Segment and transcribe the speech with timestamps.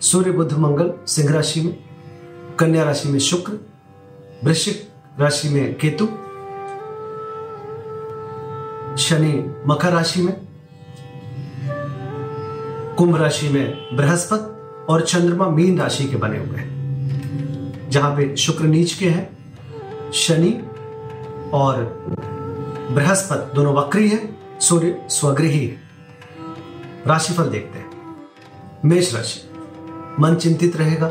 [0.00, 1.78] सूर्य बुध मंगल सिंह राशि में,
[2.58, 3.52] कन्या राशि में शुक्र,
[4.44, 4.88] वृश्चिक
[5.20, 6.06] राशि में केतु,
[9.02, 10.40] शनि मकर राशि में,
[12.98, 14.60] कुंभ राशि में बृहस्पति
[14.92, 19.54] और चंद्रमा मीन राशि के बने हुए हैं, जहाँ पे शुक्र नीच के हैं,
[20.12, 20.62] शनि
[21.54, 21.84] और
[22.90, 25.76] बृहस्पति दोनों वक्री है, सूर्य स्वगृही है।
[27.06, 27.90] राशिफल देखते हैं।
[28.84, 29.49] मेष राशि।
[30.20, 31.06] मन चिंतित रहेगा,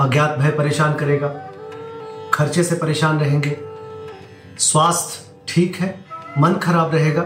[0.00, 1.28] अज्ञात भय परेशान करेगा,
[2.34, 3.58] खर्चे से परेशान रहेंगे।
[4.58, 6.04] स्वास्थ्य ठीक है,
[6.38, 7.22] मन खराब रहेगा,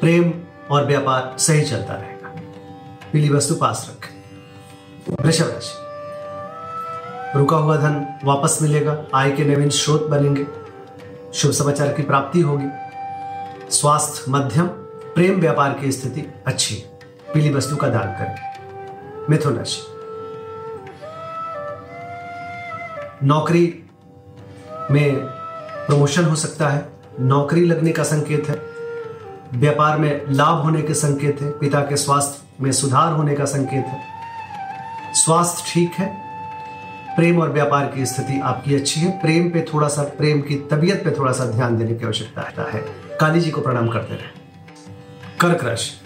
[0.00, 0.32] प्रेम
[0.70, 2.28] और व्यापार सही चलता रहेगा।
[3.12, 4.14] पीली वस्तु पास रखें।
[5.24, 5.84] वृषभ राशि।
[7.38, 10.46] रुका हुआ धन वापस मिलेगा, आय के नवीन स्रोत बनेंगे,
[11.34, 12.68] शुभ समाचार की प्राप्ति होगी।
[13.70, 14.66] स्वास्थ्य, मध्यम,
[15.14, 16.84] प्रेम, व्यापार की स्थिति अच्छी
[17.34, 18.34] पीली वस्तु का दान करें।
[19.30, 19.82] मिथुन राशि
[23.26, 23.84] नौकरी
[24.90, 25.16] में
[25.86, 26.88] प्रमोशन हो सकता है।
[27.20, 28.60] नौकरी लगने का संकेत है।
[29.54, 33.84] व्यापार में लाभ होने के संकेत है। पिता के स्वास्थ्य में सुधार होने का संकेत
[33.84, 34.04] है।
[35.14, 36.24] स्वास्थ्य ठीक है।
[37.16, 41.04] प्रेम और व्यापार की स्थिति आपकी अच्छी है। प्रेम पे थोड़ा सा, प्रेम की तबीयत
[41.04, 42.80] पे थोड़ा सा ध्यान देने की आवश्यकता है।
[43.20, 44.28] काली जी को प्रणाम करते रहे।
[45.40, 46.03] कर्क राशि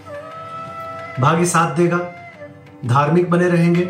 [1.21, 2.13] भाग्य साथ देगा।
[2.87, 3.85] धार्मिक बने रहेंगे।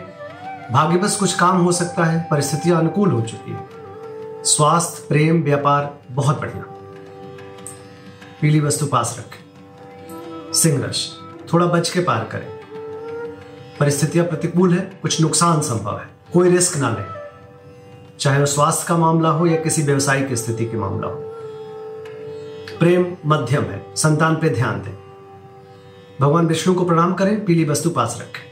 [0.72, 3.68] भाग्य बस कुछ काम हो सकता है, परिस्थितियाँ अनुकूल हो चुकी है।
[4.44, 6.62] स्वास्थ्य, प्रेम, व्यापार बहुत बढ़िया।
[8.40, 9.44] पीली वस्तु पास रखें।
[10.52, 12.58] सिंह राशि, थोड़ा बच के पार करें।
[13.80, 17.06] परिस्थितियाँ प्रतिकूल है, कुछ नुकसान संभव है। कोई रिस्क ना लें।
[18.20, 21.14] चाहे वो स्वास्थ्य का मामला हो या किसी व्यवसायिक स्थिति के मामला हो।
[22.78, 25.07] प्रेम मध्यम है, संतान पे ध्यान दें।
[26.20, 28.48] भगवान विष्णु को प्रणाम करें, पीली वस्तु पास रखें।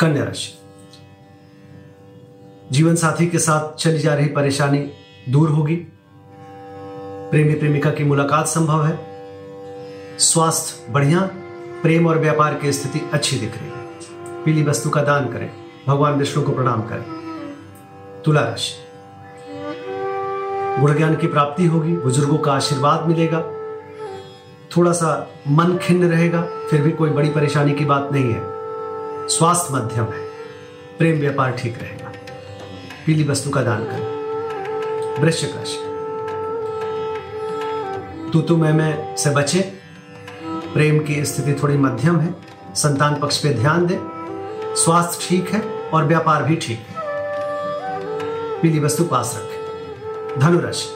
[0.00, 0.58] कन्या राशि।
[2.72, 4.90] जीवन साथी के साथ चली जा रही परेशानी
[5.28, 5.76] दूर होगी।
[7.30, 8.98] प्रेमी प्रेमिका की मुलाकात संभव है।
[10.18, 11.20] स्वास्थ्य बढ़िया,
[11.82, 13.86] प्रेम और व्यापार की स्थिति अच्छी दिख रही है।
[14.44, 15.50] पीली वस्तु का दान करें,
[15.88, 17.04] भगवान विष्णु को प्रणाम करें।
[18.24, 18.74] तुला राशि।
[20.80, 23.59] गुण ज्ञान की प्राप्ति होगी, बुज़ुर्गों का आशीर्वाद मिलेगा।
[24.76, 28.40] थोड़ा सा मन खिन्न रहेगा, फिर भी कोई बड़ी परेशानी की बात नहीं है।
[29.28, 30.28] स्वास्थ्य मध्यम है।
[30.98, 32.12] प्रेम व्यापार ठीक रहेगा।
[33.06, 34.20] पीली वस्तु का दान करें।
[35.22, 35.86] वृश्चिक राशि।
[38.32, 39.60] तू तू मैं मैं से बचे।
[40.44, 42.34] प्रेम की स्थिति थोड़ी मध्यम है।
[42.74, 43.98] संतान पक्ष पे ध्यान दे।
[44.76, 45.60] स्वास्थ्य ठीक है
[45.94, 46.94] और व्यापार भी ठीक है।
[48.62, 50.88] पीली वस्तु पास रखें। धनुराशि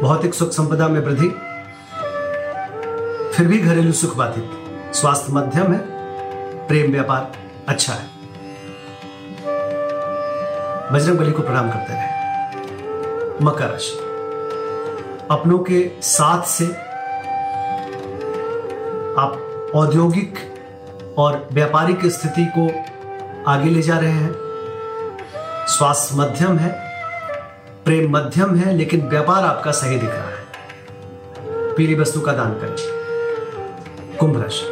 [0.00, 1.32] भौतिक सुख संपदा में वृद्धि।
[3.36, 5.78] फिर भी घरेलू सुख बाधित। स्वास्थ्य मध्यम है,
[6.68, 7.32] प्रेम व्यापार
[7.68, 8.06] अच्छा है।
[10.92, 13.98] बजरंग बली को प्रणाम करते रहे मकर राशि।
[15.30, 16.66] अपनों के साथ से
[19.20, 20.38] आप औद्योगिक
[21.18, 22.70] और व्यापारिक स्थिति को
[23.50, 24.34] आगे ले जा रहे हैं।
[25.68, 26.72] स्वास्थ्य मध्यम है,
[27.84, 33.03] प्रेम मध्यम है, लेकिन व्यापार आपका सही दिख रहा है। पीली वस्तु का दान करें
[34.20, 34.66] कुंभ राशि।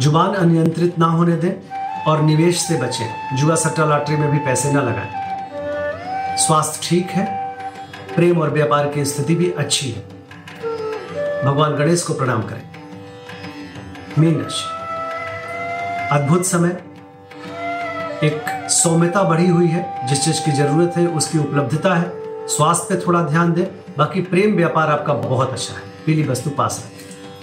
[0.00, 1.52] ज़ुबान अनियंत्रित ना होने दें
[2.04, 5.10] और निवेश से बचें। जुआ सट्टा लॉटरी में भी पैसे ना लगाएँ।
[6.36, 7.24] स्वास्थ्य ठीक है,
[8.16, 10.00] प्रेम और व्यापार की स्थिति भी अच्छी है।
[11.44, 12.62] भगवान गणेश को प्रणाम करें।
[14.18, 14.64] मीन राशि।
[16.14, 16.82] अद्भुत समय।
[18.24, 22.12] एक सौम्यता बढ़ी हुई है। जिस चीज़ की ज़रूरत है, उसकी उपलब्धता है।
[22.46, 26.84] स्वास्थ्य पे थोड़ा ध्यान दें। बाकी प्रेम व्यापार आपका बहुत अच्छा है। पीली वस्तु पास
[26.86, 27.07] रखें।